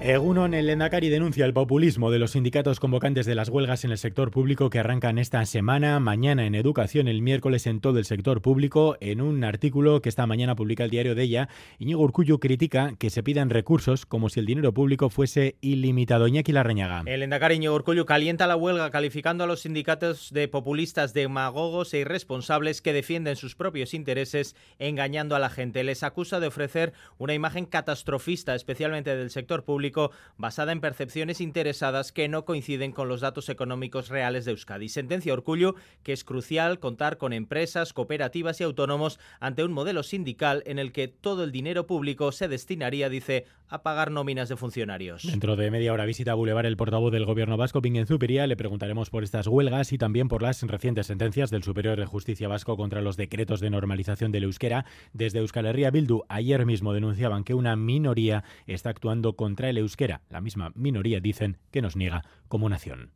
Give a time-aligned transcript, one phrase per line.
[0.00, 3.98] Egunon, el Lendakari denuncia el populismo de los sindicatos convocantes de las huelgas en el
[3.98, 8.40] sector público que arrancan esta semana, mañana en educación, el miércoles en todo el sector
[8.40, 8.96] público.
[9.00, 11.48] En un artículo que esta mañana publica el diario de ella,
[11.80, 16.28] Iñigo Urcullu critica que se pidan recursos como si el dinero público fuese ilimitado.
[16.28, 17.02] Iñaki Larreñaga.
[17.04, 21.98] El Lendakari Iñigo Urcullu calienta la huelga calificando a los sindicatos de populistas, demagogos e
[21.98, 25.82] irresponsables que defienden sus propios intereses engañando a la gente.
[25.82, 29.87] Les acusa de ofrecer una imagen catastrofista, especialmente del sector público
[30.36, 34.88] basada en percepciones interesadas que no coinciden con los datos económicos reales de Euskadi.
[34.88, 40.62] Sentencia Orcullo que es crucial contar con empresas, cooperativas y autónomos ante un modelo sindical
[40.66, 45.24] en el que todo el dinero público se destinaría, dice, a pagar nóminas de funcionarios.
[45.24, 48.46] Dentro de media hora visita a Boulevard el portavoz del gobierno vasco, Zupiria.
[48.46, 52.48] Le preguntaremos por estas huelgas y también por las recientes sentencias del Superior de Justicia
[52.48, 54.84] Vasco contra los decretos de normalización del euskera.
[55.12, 60.22] Desde Euskal Herria Bildu ayer mismo denunciaban que una minoría está actuando contra el euskera.
[60.28, 63.12] La misma minoría dicen que nos niega como nación.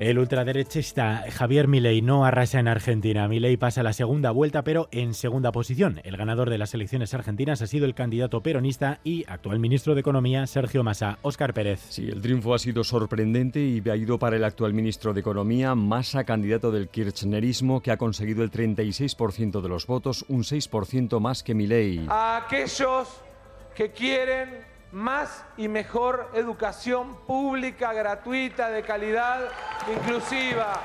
[0.00, 3.28] El ultraderechista Javier Milei no arrasa en Argentina.
[3.28, 6.00] Milei pasa la segunda vuelta, pero en segunda posición.
[6.04, 10.00] El ganador de las elecciones argentinas ha sido el candidato peronista y actual ministro de
[10.00, 11.18] Economía, Sergio Massa.
[11.20, 11.84] Óscar Pérez.
[11.90, 15.74] Sí, el triunfo ha sido sorprendente y ha ido para el actual ministro de Economía,
[15.74, 21.42] Massa, candidato del kirchnerismo, que ha conseguido el 36% de los votos, un 6% más
[21.42, 22.06] que Milei.
[22.08, 23.20] A aquellos
[23.74, 29.48] que quieren más y mejor educación pública, gratuita, de calidad,
[29.92, 30.80] inclusiva.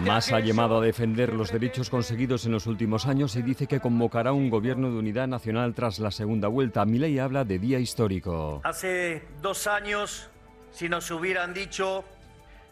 [0.00, 3.80] Más ha llamado a defender los derechos conseguidos en los últimos años y dice que
[3.80, 6.84] convocará un gobierno de unidad nacional tras la segunda vuelta.
[6.84, 8.60] Milei habla de día histórico.
[8.64, 10.28] Hace dos años,
[10.70, 12.04] si nos hubieran dicho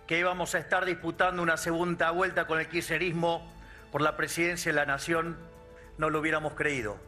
[0.06, 3.46] que íbamos a estar disputando una segunda vuelta con el kirchnerismo
[3.90, 5.38] por la presidencia de la nación,
[5.96, 7.07] no lo hubiéramos creído.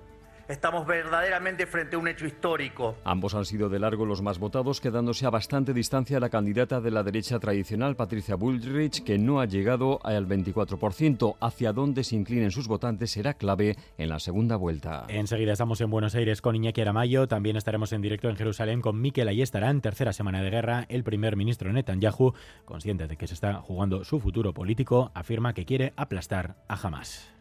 [0.50, 2.96] Estamos verdaderamente frente a un hecho histórico.
[3.04, 6.90] Ambos han sido de largo los más votados, quedándose a bastante distancia la candidata de
[6.90, 11.36] la derecha tradicional, Patricia Bullrich, que no ha llegado al 24%.
[11.40, 15.04] Hacia dónde se inclinen sus votantes será clave en la segunda vuelta.
[15.06, 17.28] Enseguida estamos en Buenos Aires con Iñaki Aramayo.
[17.28, 20.84] También estaremos en directo en Jerusalén con Mikel Ayestarán, tercera semana de guerra.
[20.88, 22.34] El primer ministro Netanyahu,
[22.64, 27.32] consciente de que se está jugando su futuro político, afirma que quiere aplastar a Hamas.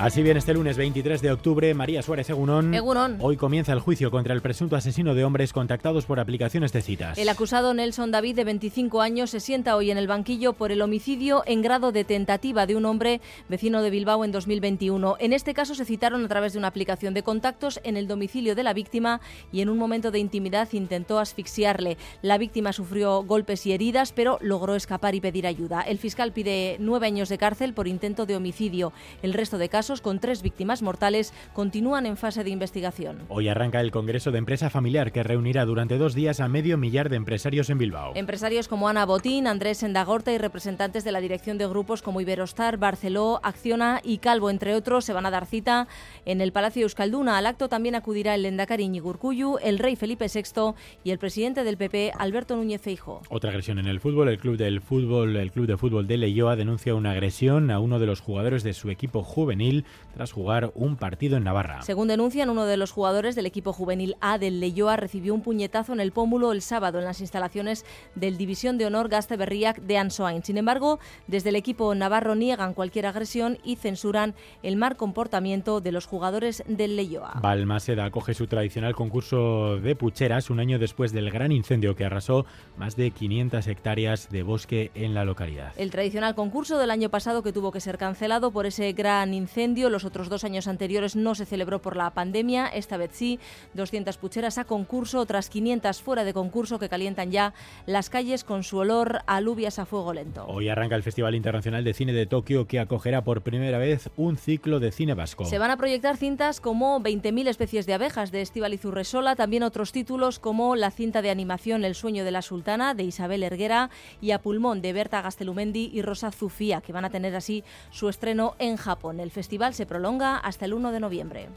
[0.00, 2.72] Así bien, este lunes 23 de octubre, María Suárez Egunón.
[2.72, 3.18] Egunón.
[3.20, 7.18] Hoy comienza el juicio contra el presunto asesino de hombres contactados por aplicaciones de citas.
[7.18, 10.80] El acusado Nelson David, de 25 años, se sienta hoy en el banquillo por el
[10.80, 15.16] homicidio en grado de tentativa de un hombre vecino de Bilbao en 2021.
[15.20, 18.54] En este caso se citaron a través de una aplicación de contactos en el domicilio
[18.54, 19.20] de la víctima
[19.52, 21.98] y en un momento de intimidad intentó asfixiarle.
[22.22, 25.82] La víctima sufrió golpes y heridas, pero logró escapar y pedir ayuda.
[25.82, 28.94] El fiscal pide nueve años de cárcel por intento de homicidio.
[29.22, 33.18] El resto de casos con tres víctimas mortales continúan en fase de investigación.
[33.28, 37.08] Hoy arranca el Congreso de Empresa Familiar que reunirá durante dos días a medio millar
[37.08, 38.12] de empresarios en Bilbao.
[38.14, 42.76] Empresarios como Ana Botín, Andrés Endagorta y representantes de la dirección de grupos como Iberostar,
[42.76, 45.88] Barceló, Acciona y Calvo, entre otros, se van a dar cita
[46.26, 47.38] en el Palacio Euskalduna.
[47.38, 50.74] Al acto también acudirá el Lendakari Gurcuyu, el rey Felipe VI
[51.04, 53.22] y el presidente del PP, Alberto Núñez Feijo.
[53.28, 54.28] Otra agresión en el fútbol.
[54.28, 57.98] El club del fútbol, el club de fútbol de Leyoa denuncia una agresión a uno
[57.98, 59.79] de los jugadores de su equipo juvenil
[60.14, 61.82] tras jugar un partido en Navarra.
[61.82, 65.92] Según denuncian, uno de los jugadores del equipo juvenil A del Leyoa recibió un puñetazo
[65.92, 69.98] en el pómulo el sábado en las instalaciones del División de Honor Gaste Berriac de
[69.98, 70.42] Ansoain.
[70.42, 75.92] Sin embargo, desde el equipo navarro niegan cualquier agresión y censuran el mal comportamiento de
[75.92, 77.38] los jugadores del Leyoa.
[77.40, 82.46] Balmaseda acoge su tradicional concurso de pucheras un año después del gran incendio que arrasó
[82.76, 85.72] más de 500 hectáreas de bosque en la localidad.
[85.76, 89.69] El tradicional concurso del año pasado que tuvo que ser cancelado por ese gran incendio,
[89.74, 93.38] los otros dos años anteriores no se celebró por la pandemia, esta vez sí,
[93.74, 97.54] 200 pucheras a concurso, otras 500 fuera de concurso que calientan ya
[97.86, 100.44] las calles con su olor a alubias a fuego lento.
[100.46, 104.36] Hoy arranca el Festival Internacional de Cine de Tokio que acogerá por primera vez un
[104.36, 105.44] ciclo de cine vasco.
[105.44, 109.92] Se van a proyectar cintas como 20.000 especies de abejas de Estíbaliz Urresola, también otros
[109.92, 113.90] títulos como la cinta de animación El sueño de la sultana de Isabel Erguera
[114.20, 118.08] y A pulmón de Berta Gastelumendi y Rosa Zufía, que van a tener así su
[118.08, 119.20] estreno en Japón.
[119.20, 121.48] El festival festival se prolonga hasta el 1 de noviembre.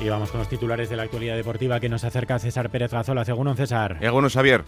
[0.00, 3.24] Y vamos con los titulares de la actualidad deportiva que nos acerca César Pérez Gazola.
[3.24, 3.98] Según César.
[4.00, 4.64] Eguno Xavier.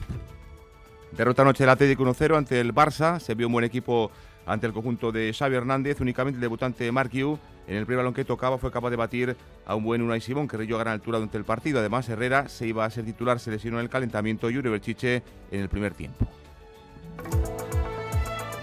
[1.12, 3.18] Derrota anoche del Atlético 1-0 ante el Barça.
[3.18, 4.10] Se vio un buen equipo
[4.44, 6.00] ante el conjunto de Xavi Hernández.
[6.00, 9.36] Únicamente el debutante Mark Yu, en el primer balón que tocaba, fue capaz de batir
[9.64, 11.78] a un buen Unai Simón, que reyó a gran altura durante el partido.
[11.78, 15.22] Además, Herrera se iba a ser titular, se lesionó en el calentamiento y Uri Belchiche
[15.50, 16.26] en el primer tiempo.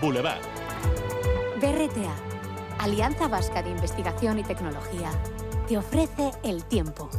[0.01, 0.41] Boulevard.
[1.59, 2.15] BRTA,
[2.79, 5.09] Alianza Vasca de Investigación y Tecnología,
[5.67, 7.09] te ofrece el tiempo.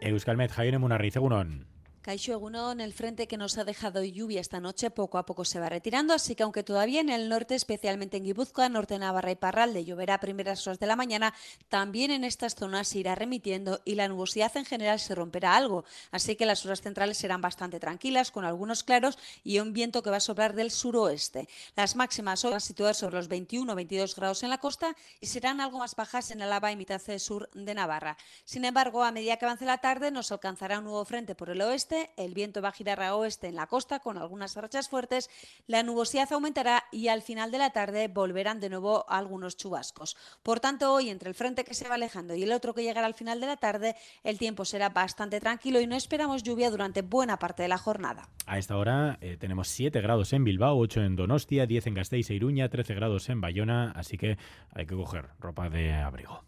[0.00, 1.75] Euskalmet, Jaime Munarriz, Egunon.
[2.06, 5.58] Caixo Egunon, el frente que nos ha dejado lluvia esta noche poco a poco se
[5.58, 9.34] va retirando, así que aunque todavía en el norte, especialmente en Guipúzcoa, Norte Navarra y
[9.34, 11.34] Parralde, lloverá a primeras horas de la mañana,
[11.68, 15.84] también en estas zonas se irá remitiendo y la nubosidad en general se romperá algo.
[16.12, 20.10] Así que las horas centrales serán bastante tranquilas, con algunos claros y un viento que
[20.10, 21.48] va a soplar del suroeste.
[21.74, 25.60] Las máximas van situadas sobre los 21 o 22 grados en la costa y serán
[25.60, 28.16] algo más bajas en Alaba y mitad sur de Navarra.
[28.44, 31.60] Sin embargo, a medida que avance la tarde, nos alcanzará un nuevo frente por el
[31.62, 35.30] oeste el viento va a girar a oeste en la costa con algunas rachas fuertes,
[35.66, 40.16] la nubosidad aumentará y al final de la tarde volverán de nuevo algunos chubascos.
[40.42, 43.06] Por tanto, hoy entre el frente que se va alejando y el otro que llegará
[43.06, 47.02] al final de la tarde, el tiempo será bastante tranquilo y no esperamos lluvia durante
[47.02, 48.28] buena parte de la jornada.
[48.46, 52.30] A esta hora eh, tenemos 7 grados en Bilbao, 8 en Donostia, 10 en Gasteiz
[52.30, 54.38] e Iruña, 13 grados en Bayona, así que
[54.70, 56.44] hay que coger ropa de abrigo.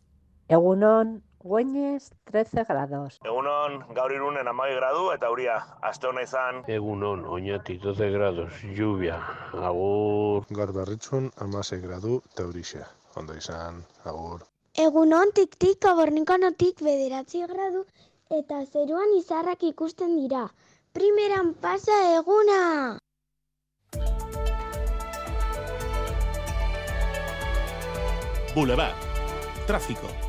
[0.48, 3.20] Egunon, Güeñes 13 grados.
[3.24, 6.64] Egunon, gaur irunen amai gradu eta euria, aste hona izan.
[6.66, 9.20] Egunon, oñati 12 grados, lluvia,
[9.54, 10.46] agur.
[10.50, 12.82] Gaur berritzun amase gradu eta eurixe,
[13.14, 14.42] ondo izan, agur.
[14.74, 17.86] Egunon, tik-tik, abornikanotik bederatzi gradu
[18.30, 20.48] eta zeruan izarrak ikusten dira.
[20.92, 22.98] Primeran pasa eguna!
[28.54, 28.96] Boulevard.
[29.68, 30.27] Tráfico.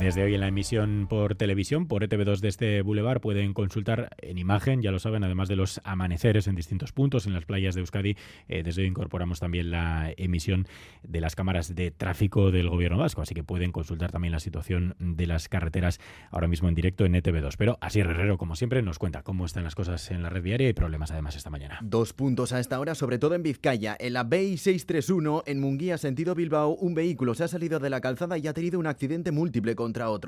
[0.00, 4.38] Desde hoy en la emisión por televisión, por ETV2 de este Boulevard, pueden consultar en
[4.38, 7.80] imagen, ya lo saben, además de los amaneceres en distintos puntos en las playas de
[7.80, 8.16] Euskadi.
[8.48, 10.66] Eh, desde hoy incorporamos también la emisión
[11.04, 14.96] de las cámaras de tráfico del Gobierno Vasco, así que pueden consultar también la situación
[14.98, 16.00] de las carreteras
[16.32, 17.54] ahora mismo en directo en ETV2.
[17.56, 20.68] Pero así Herrero, como siempre, nos cuenta cómo están las cosas en la red diaria
[20.68, 21.78] y problemas además esta mañana.
[21.82, 23.96] Dos puntos a esta hora, sobre todo en Vizcaya.
[23.98, 28.36] En la BI631, en Munguía, sentido Bilbao, un vehículo se ha salido de la calzada
[28.38, 29.76] y ha tenido un accidente múltiple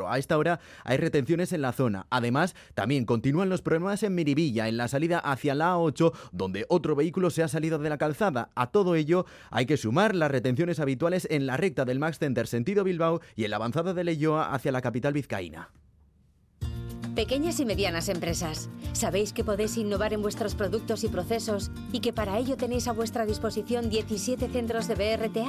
[0.09, 2.07] A esta hora hay retenciones en la zona.
[2.11, 6.95] Además, también continúan los problemas en Miribilla, en la salida hacia la A8, donde otro
[6.95, 8.51] vehículo se ha salido de la calzada.
[8.55, 12.47] A todo ello hay que sumar las retenciones habituales en la recta del Max Center
[12.47, 15.71] sentido Bilbao y en la avanzada de Leyoa hacia la capital vizcaína.
[17.17, 22.13] Pequeñas y medianas empresas, ¿sabéis que podéis innovar en vuestros productos y procesos y que
[22.13, 25.49] para ello tenéis a vuestra disposición 17 centros de BRTA?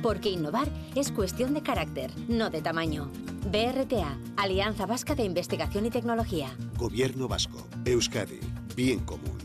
[0.00, 3.10] Porque innovar es cuestión de carácter, no de tamaño.
[3.46, 6.50] BRTA, Alianza Vasca de Investigación y Tecnología.
[6.76, 8.40] Gobierno Vasco, Euskadi,
[8.76, 9.38] bien común.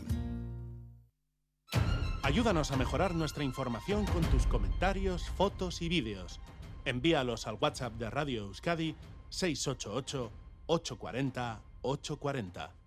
[2.22, 6.40] Ayúdanos a mejorar nuestra información con tus comentarios, fotos y vídeos.
[6.84, 8.94] Envíalos al WhatsApp de Radio Euskadi
[9.28, 10.30] 688
[10.66, 12.74] 840 840.